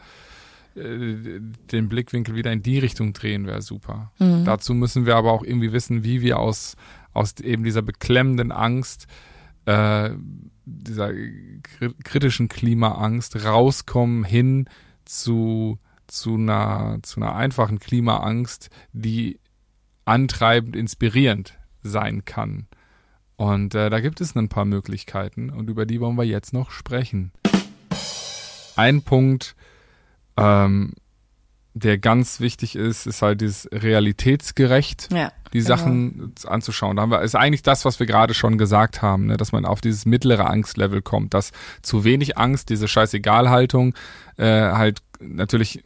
[0.76, 4.12] äh, den Blickwinkel wieder in die Richtung drehen wäre super.
[4.18, 4.46] Mhm.
[4.46, 6.78] Dazu müssen wir aber auch irgendwie wissen, wie wir aus,
[7.14, 9.08] aus eben dieser beklemmenden Angst
[9.66, 10.12] äh,
[10.66, 11.12] dieser
[12.04, 14.70] kritischen Klimaangst rauskommen hin
[15.10, 19.40] zu, zu einer, zu einer einfachen Klimaangst, die
[20.06, 22.68] antreibend, inspirierend sein kann.
[23.36, 26.72] Und äh, da gibt es ein paar Möglichkeiten und über die wollen wir jetzt noch
[26.72, 27.32] sprechen.
[28.76, 29.56] Ein Punkt,
[30.38, 30.94] ähm,
[31.80, 35.68] der ganz wichtig ist, ist halt dieses realitätsgerecht, Ja, die genau.
[35.70, 36.96] Sachen anzuschauen.
[36.96, 39.38] Da haben wir, ist eigentlich das, was wir gerade schon gesagt haben, ne?
[39.38, 43.96] dass man auf dieses mittlere Angstlevel kommt, dass zu wenig Angst, diese Scheißegalhaltung
[44.38, 45.82] äh, halt natürlich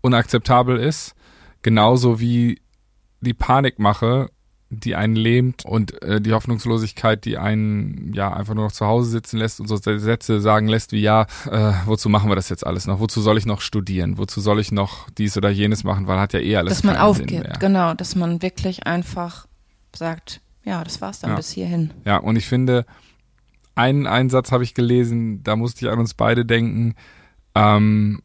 [0.00, 1.14] unakzeptabel ist,
[1.62, 2.60] genauso wie
[3.20, 4.30] die Panikmache,
[4.70, 9.10] die einen lähmt und äh, die Hoffnungslosigkeit, die einen ja einfach nur noch zu Hause
[9.10, 12.66] sitzen lässt und so Sätze sagen lässt wie ja, äh, wozu machen wir das jetzt
[12.66, 13.00] alles noch?
[13.00, 14.18] Wozu soll ich noch studieren?
[14.18, 16.06] Wozu soll ich noch dies oder jenes machen?
[16.06, 19.46] Weil hat ja eh alles dass man aufgibt, genau, dass man wirklich einfach
[19.96, 21.36] sagt, ja, das war's dann Ja.
[21.36, 21.92] bis hierhin.
[22.04, 22.84] Ja, und ich finde,
[23.74, 26.94] einen Einsatz habe ich gelesen, da musste ich an uns beide denken,
[27.54, 28.20] ähm,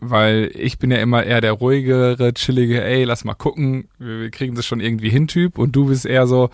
[0.00, 4.54] weil ich bin ja immer eher der ruhigere, chillige, ey, lass mal gucken, wir, kriegen
[4.54, 6.50] das schon irgendwie hin Typ und du bist eher so,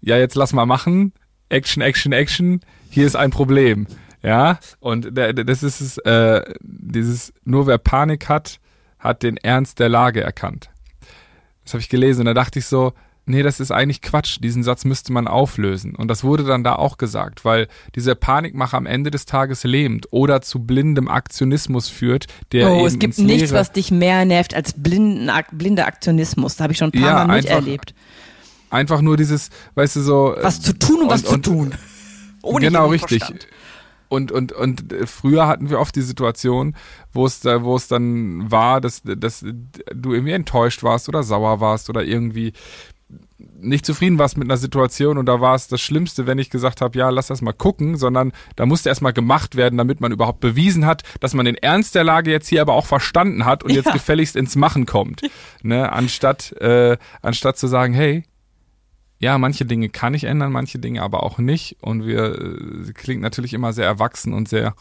[0.00, 1.12] ja, jetzt lass mal machen,
[1.48, 2.60] Action, Action, Action,
[2.90, 3.86] hier ist ein Problem.
[4.22, 8.60] Ja, und das ist es, äh, dieses, nur wer Panik hat,
[8.98, 10.68] hat den Ernst der Lage erkannt.
[11.64, 12.92] Das habe ich gelesen und da dachte ich so,
[13.30, 14.38] nee, das ist eigentlich Quatsch.
[14.42, 15.94] Diesen Satz müsste man auflösen.
[15.94, 20.08] Und das wurde dann da auch gesagt, weil dieser Panikmacher am Ende des Tages lähmt
[20.10, 24.74] oder zu blindem Aktionismus führt, der oh, es gibt nichts, was dich mehr nervt als
[24.74, 26.56] blinden, blinder Aktionismus.
[26.56, 27.94] Da habe ich schon ein paar Ja, Mal miterlebt.
[28.70, 31.72] einfach nur dieses, weißt du so, Was zu tun und, was zu tun.
[32.42, 33.18] Ohne genau richtig.
[33.18, 33.46] Verstand.
[34.08, 36.74] Und, und, und äh, früher hatten wir oft die Situation,
[37.12, 39.44] wo es da, wo es dann war, dass, dass
[39.94, 42.52] du irgendwie enttäuscht warst oder sauer warst oder irgendwie
[43.60, 46.80] nicht zufrieden warst mit einer Situation und da war es das Schlimmste, wenn ich gesagt
[46.80, 50.40] habe, ja, lass das mal gucken, sondern da musste erstmal gemacht werden, damit man überhaupt
[50.40, 53.70] bewiesen hat, dass man den Ernst der Lage jetzt hier aber auch verstanden hat und
[53.72, 53.92] jetzt Ja.
[53.92, 55.22] gefälligst ins Machen kommt.
[55.62, 55.92] Ne?
[55.92, 58.24] Anstatt, äh, anstatt zu sagen, hey,
[59.18, 61.76] ja, manche Dinge kann ich ändern, manche Dinge aber auch nicht.
[61.82, 62.38] Und wir
[62.88, 64.74] äh, klingt natürlich immer sehr erwachsen und sehr,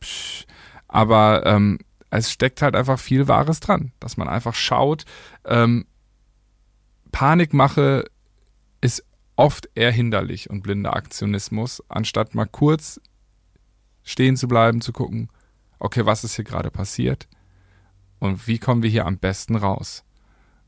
[0.00, 0.44] psch,
[0.86, 5.04] aber ähm, es steckt halt einfach viel Wahres dran, dass man einfach schaut.
[5.44, 5.86] Ähm,
[7.12, 8.04] Panikmache
[8.80, 9.04] ist
[9.36, 13.00] oft eher hinderlich und blinder Aktionismus, anstatt mal kurz
[14.02, 15.28] stehen zu bleiben, zu gucken,
[15.78, 17.28] okay, was ist hier gerade passiert
[18.18, 20.04] und wie kommen wir hier am besten raus.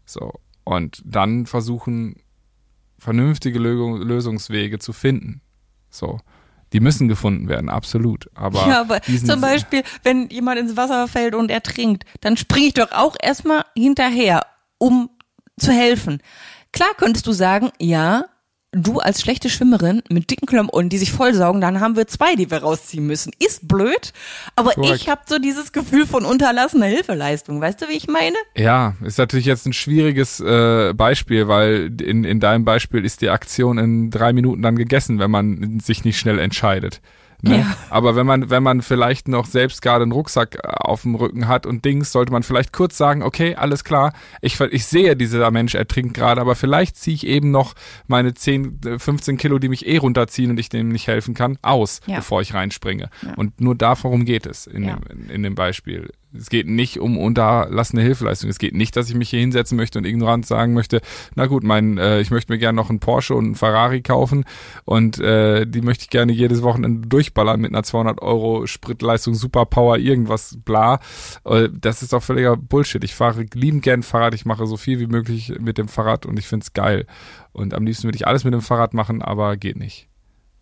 [0.04, 0.32] So
[0.64, 2.16] und dann versuchen
[2.98, 5.42] vernünftige Lösung, Lösungswege zu finden.
[5.90, 6.20] So,
[6.72, 8.30] die müssen gefunden werden, absolut.
[8.34, 12.74] Aber, ja, aber zum Beispiel, wenn jemand ins Wasser fällt und ertrinkt, dann springe ich
[12.74, 14.46] doch auch erstmal hinterher,
[14.78, 15.10] um
[15.58, 16.20] zu helfen.
[16.72, 18.24] Klar könntest du sagen, ja,
[18.74, 22.50] du als schlechte Schwimmerin mit dicken Klamotten, die sich vollsaugen, dann haben wir zwei, die
[22.50, 23.32] wir rausziehen müssen.
[23.38, 24.12] Ist blöd,
[24.56, 24.96] aber Korrekt.
[24.96, 27.60] ich habe so dieses Gefühl von unterlassener Hilfeleistung.
[27.60, 28.36] Weißt du, wie ich meine?
[28.56, 33.30] Ja, ist natürlich jetzt ein schwieriges äh, Beispiel, weil in, in deinem Beispiel ist die
[33.30, 37.00] Aktion in drei Minuten dann gegessen, wenn man sich nicht schnell entscheidet.
[37.44, 37.58] Ne?
[37.60, 37.76] Ja.
[37.90, 41.46] Aber wenn man, wenn man vielleicht noch selbst gerade einen Rucksack äh, auf dem Rücken
[41.48, 45.50] hat und Dings, sollte man vielleicht kurz sagen, okay, alles klar, ich, ich sehe, dieser
[45.50, 47.74] Mensch ertrinkt gerade, aber vielleicht ziehe ich eben noch
[48.06, 51.58] meine 10, äh, 15 Kilo, die mich eh runterziehen und ich dem nicht helfen kann,
[51.62, 52.16] aus, Ja.
[52.16, 53.10] bevor ich reinspringe.
[53.22, 53.34] Ja.
[53.36, 56.10] Und nur darum geht es in, dem, in, in dem Beispiel.
[56.36, 58.50] Es geht nicht um unterlassene Hilfeleistung.
[58.50, 61.00] Es geht nicht, dass ich mich hier hinsetzen möchte und ignorant sagen möchte,
[61.34, 64.44] na gut, mein, äh, ich möchte mir gerne noch einen Porsche und einen Ferrari kaufen
[64.84, 69.98] und äh, die möchte ich gerne jedes Wochenende durchballern mit einer 200 Euro Spritleistung, Superpower,
[69.98, 71.00] irgendwas, bla.
[71.44, 73.04] Äh, das ist doch völliger Bullshit.
[73.04, 74.34] Ich fahre liebend gern Fahrrad.
[74.34, 77.06] Ich mache so viel wie möglich mit dem Fahrrad und ich find's geil.
[77.52, 80.08] Und am liebsten würde ich alles mit dem Fahrrad machen, aber geht nicht.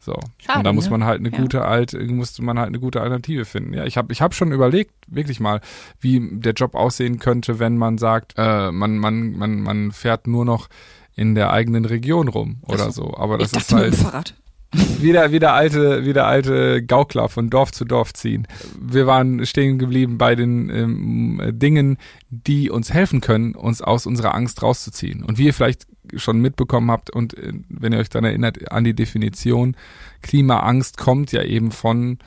[0.04, 0.18] So.
[0.38, 0.90] Schade, und da muss ne?
[0.90, 1.38] man halt eine Ja.
[1.38, 3.72] gute alte, musste man halt eine gute Alternative finden.
[3.72, 5.60] Ja, ich habe ich hab schon überlegt, wirklich mal,
[6.00, 10.44] wie der Job aussehen könnte, wenn man sagt, äh, man, man, man, man fährt nur
[10.44, 10.68] noch
[11.14, 13.14] in der eigenen Region rum oder so.
[13.16, 14.34] Aber das ich ist halt Fahrrad.
[14.72, 18.48] wieder, wieder alte, wieder alte Gaukler von Dorf zu Dorf ziehen.
[18.80, 21.98] Wir waren stehen geblieben bei den ähm, Dingen,
[22.30, 25.22] die uns helfen können, uns aus unserer Angst rauszuziehen.
[25.22, 25.86] Und wie ihr vielleicht
[26.16, 29.76] schon mitbekommen habt und äh, wenn ihr euch dann erinnert an die Definition,
[30.22, 32.18] Klimaangst kommt ja eben von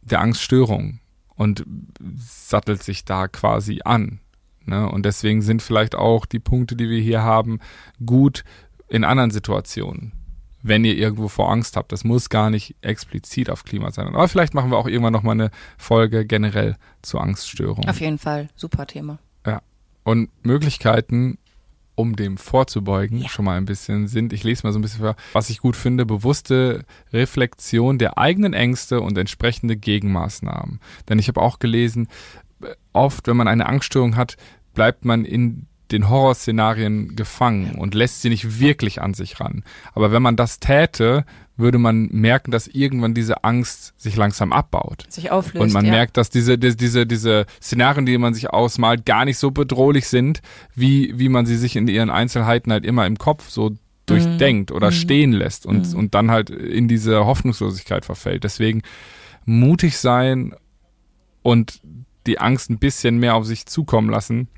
[0.00, 1.00] der Angststörung
[1.34, 1.64] und
[2.16, 4.20] sattelt sich da quasi an.
[4.64, 4.88] Ne?
[4.88, 7.60] Und deswegen sind vielleicht auch die Punkte, die wir hier haben,
[8.04, 8.44] gut
[8.88, 10.12] in anderen Situationen
[10.60, 11.92] wenn ihr irgendwo vor Angst habt.
[11.92, 14.08] Das muss gar nicht explizit auf Klima sein.
[14.08, 17.88] Aber vielleicht machen wir auch irgendwann nochmal eine Folge generell zu Angststörungen.
[17.88, 19.20] Auf jeden Fall, super Thema.
[20.04, 21.36] Und Möglichkeiten
[21.98, 23.28] um dem vorzubeugen, Ja.
[23.28, 24.32] schon mal ein bisschen sind.
[24.32, 28.52] Ich lese mal so ein bisschen vor, was ich gut finde, bewusste Reflexion der eigenen
[28.54, 30.80] Ängste und entsprechende Gegenmaßnahmen.
[31.08, 32.08] Denn ich habe auch gelesen,
[32.92, 34.36] oft, wenn man eine Angststörung hat,
[34.74, 39.64] bleibt man in den Horrorszenarien gefangen und lässt sie nicht wirklich an sich ran.
[39.94, 41.24] Aber wenn man das täte,
[41.58, 45.04] würde man merken, dass irgendwann diese Angst sich langsam abbaut.
[45.10, 45.60] Sich auflöst.
[45.60, 45.90] Und man ja.
[45.90, 50.06] merkt, dass diese, die- diese, diese Szenarien, die man sich ausmalt, gar nicht so bedrohlich
[50.08, 50.40] sind,
[50.74, 53.72] wie, wie man sie sich in ihren Einzelheiten halt immer im Kopf so
[54.06, 58.44] durchdenkt oder stehen lässt und, und dann halt in diese Hoffnungslosigkeit verfällt.
[58.44, 58.80] Deswegen
[59.44, 60.54] mutig sein
[61.42, 61.80] und
[62.26, 64.48] die Angst ein bisschen mehr auf sich zukommen lassen,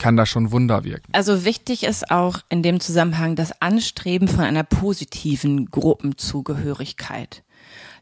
[0.00, 1.12] kann da schon Wunder wirken.
[1.12, 7.42] Also wichtig ist auch in dem Zusammenhang das Anstreben von einer positiven Gruppenzugehörigkeit.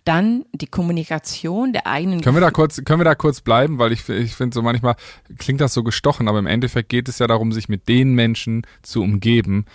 [0.04, 3.92] Dann die Kommunikation der eigenen Können wir da kurz, können wir da kurz bleiben, weil
[3.92, 4.96] ich, ich finde so manchmal
[5.38, 8.66] klingt das so gestochen, aber im Endeffekt geht es ja darum, sich mit den Menschen
[8.82, 9.66] zu umgeben,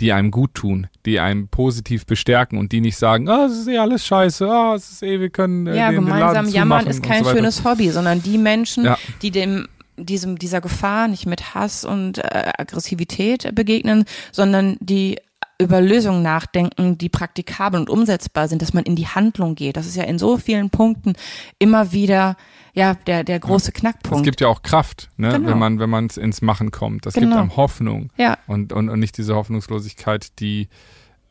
[0.00, 3.68] die einem gut tun, die einem positiv bestärken und die nicht sagen, ah, es ist
[3.68, 6.50] eh alles scheiße, ah, es ist eh, wir können äh, Ja, den, den gemeinsam Laden
[6.52, 8.98] jammern ist kein so schönes Hobby, sondern die Menschen, Ja.
[9.22, 15.18] die dem diesem dieser Gefahr nicht mit Hass und äh, Aggressivität begegnen, sondern die
[15.60, 19.76] über Lösungen nachdenken, die praktikabel und umsetzbar sind, dass man in die Handlung geht.
[19.76, 21.12] Das ist ja in so vielen Punkten
[21.60, 22.36] immer wieder
[22.74, 24.24] ja der der große Es Knackpunkt.
[24.24, 25.50] gibt ja auch Kraft, ne, Genau.
[25.50, 27.06] wenn man wenn man ins Machen kommt.
[27.06, 27.38] Das gibt Genau.
[27.40, 30.68] einem Hoffnung ja, und, und und nicht diese Hoffnungslosigkeit, die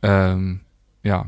[0.01, 0.61] ähm,
[1.03, 1.25] ja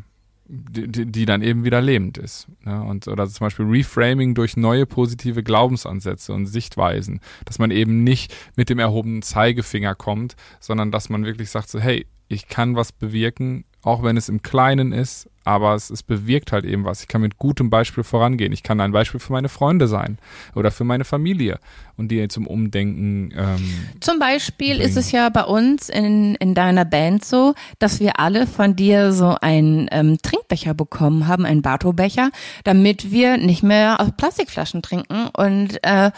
[0.47, 2.47] die, die dann eben wieder lebend ist.
[2.63, 2.81] Ne?
[2.83, 8.33] Und oder zum Beispiel Reframing durch neue positive Glaubensansätze und Sichtweisen, dass man eben nicht
[8.55, 12.91] mit dem erhobenen Zeigefinger kommt, sondern dass man wirklich sagt so, hey, ich kann was
[12.91, 17.01] bewirken, auch wenn es im Kleinen ist, aber es, es bewirkt halt eben was.
[17.01, 18.51] Ich kann mit gutem Beispiel vorangehen.
[18.51, 20.17] Ich kann ein Beispiel für meine Freunde sein
[20.55, 21.59] oder für meine Familie
[21.95, 24.81] und die zum Umdenken ähm, Zum Beispiel bringen.
[24.81, 29.13] ist es ja bei uns in, in deiner Band so, dass wir alle von dir
[29.13, 32.31] so einen ähm, Trinkbecher bekommen haben, einen Bato-Becher,
[32.63, 35.27] damit wir nicht mehr aus Plastikflaschen trinken.
[35.27, 36.09] Und äh,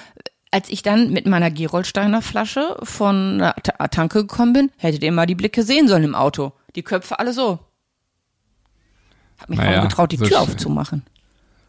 [0.51, 5.11] als ich dann mit meiner Gerolsteiner Flasche von der Ta- Tanke gekommen bin, hättet ihr
[5.11, 6.53] mal die Blicke sehen sollen im Auto.
[6.75, 7.59] Die Köpfe alle so.
[9.39, 11.03] Hab mich Naja, kaum getraut, die so Tür aufzumachen.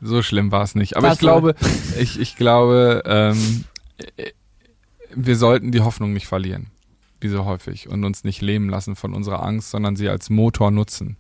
[0.01, 0.97] So schlimm war es nicht.
[0.97, 1.55] Aber War's ich glaube,
[1.99, 3.65] ich, ich glaube, ähm,
[4.17, 4.31] äh,
[5.15, 6.69] wir sollten die Hoffnung nicht verlieren,
[7.21, 10.71] wie so häufig, und uns nicht lähmen lassen von unserer Angst, sondern sie als Motor
[10.71, 11.17] nutzen.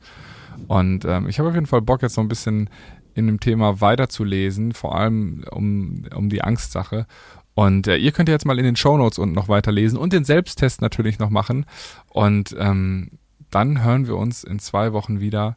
[0.68, 2.70] Und ähm, ich habe auf jeden Fall Bock, jetzt noch ein bisschen
[3.14, 7.06] in dem Thema weiterzulesen, vor allem um, um die Angstsache.
[7.58, 10.22] Und äh, ihr könnt ja jetzt mal in den Shownotes unten noch weiterlesen und den
[10.22, 11.66] Selbsttest natürlich noch machen.
[12.08, 13.18] Und ähm,
[13.50, 15.56] dann hören wir uns in zwei Wochen wieder.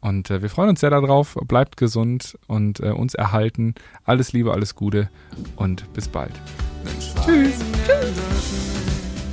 [0.00, 1.38] Und äh, wir freuen uns sehr darauf.
[1.46, 3.76] Bleibt gesund und äh, uns erhalten.
[4.02, 5.08] Alles Liebe, alles Gute
[5.54, 6.32] und bis bald.
[7.24, 7.60] Tschüss.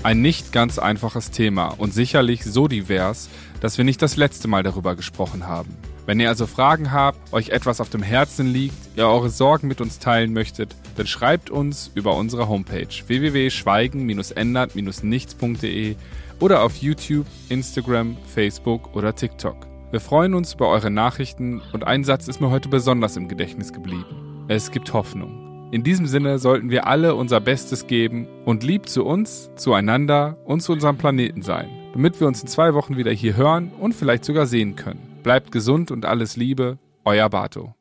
[0.03, 3.27] Ein nicht ganz einfaches Thema und sicherlich so divers,
[3.59, 5.75] dass wir nicht das letzte Mal darüber gesprochen haben.
[6.05, 9.81] Wenn ihr also Fragen habt, euch etwas auf dem Herzen liegt, ihr eure Sorgen mit
[9.81, 15.95] uns teilen möchtet, dann schreibt uns über unsere Homepage www.schweigen-ändert-nichts.de
[16.39, 19.67] oder auf YouTube, Instagram, Facebook oder TikTok.
[19.91, 23.71] Wir freuen uns über eure Nachrichten und ein Satz ist mir heute besonders im Gedächtnis
[23.71, 24.45] geblieben.
[24.47, 25.69] Es gibt Hoffnung.
[25.71, 30.61] In diesem Sinne sollten wir alle unser Bestes geben und lieb zu uns, zueinander und
[30.61, 34.25] zu unserem Planeten sein, damit wir uns in zwei Wochen wieder hier hören und vielleicht
[34.25, 35.19] sogar sehen können.
[35.23, 37.73] Bleibt gesund und alles Liebe, euer Bato.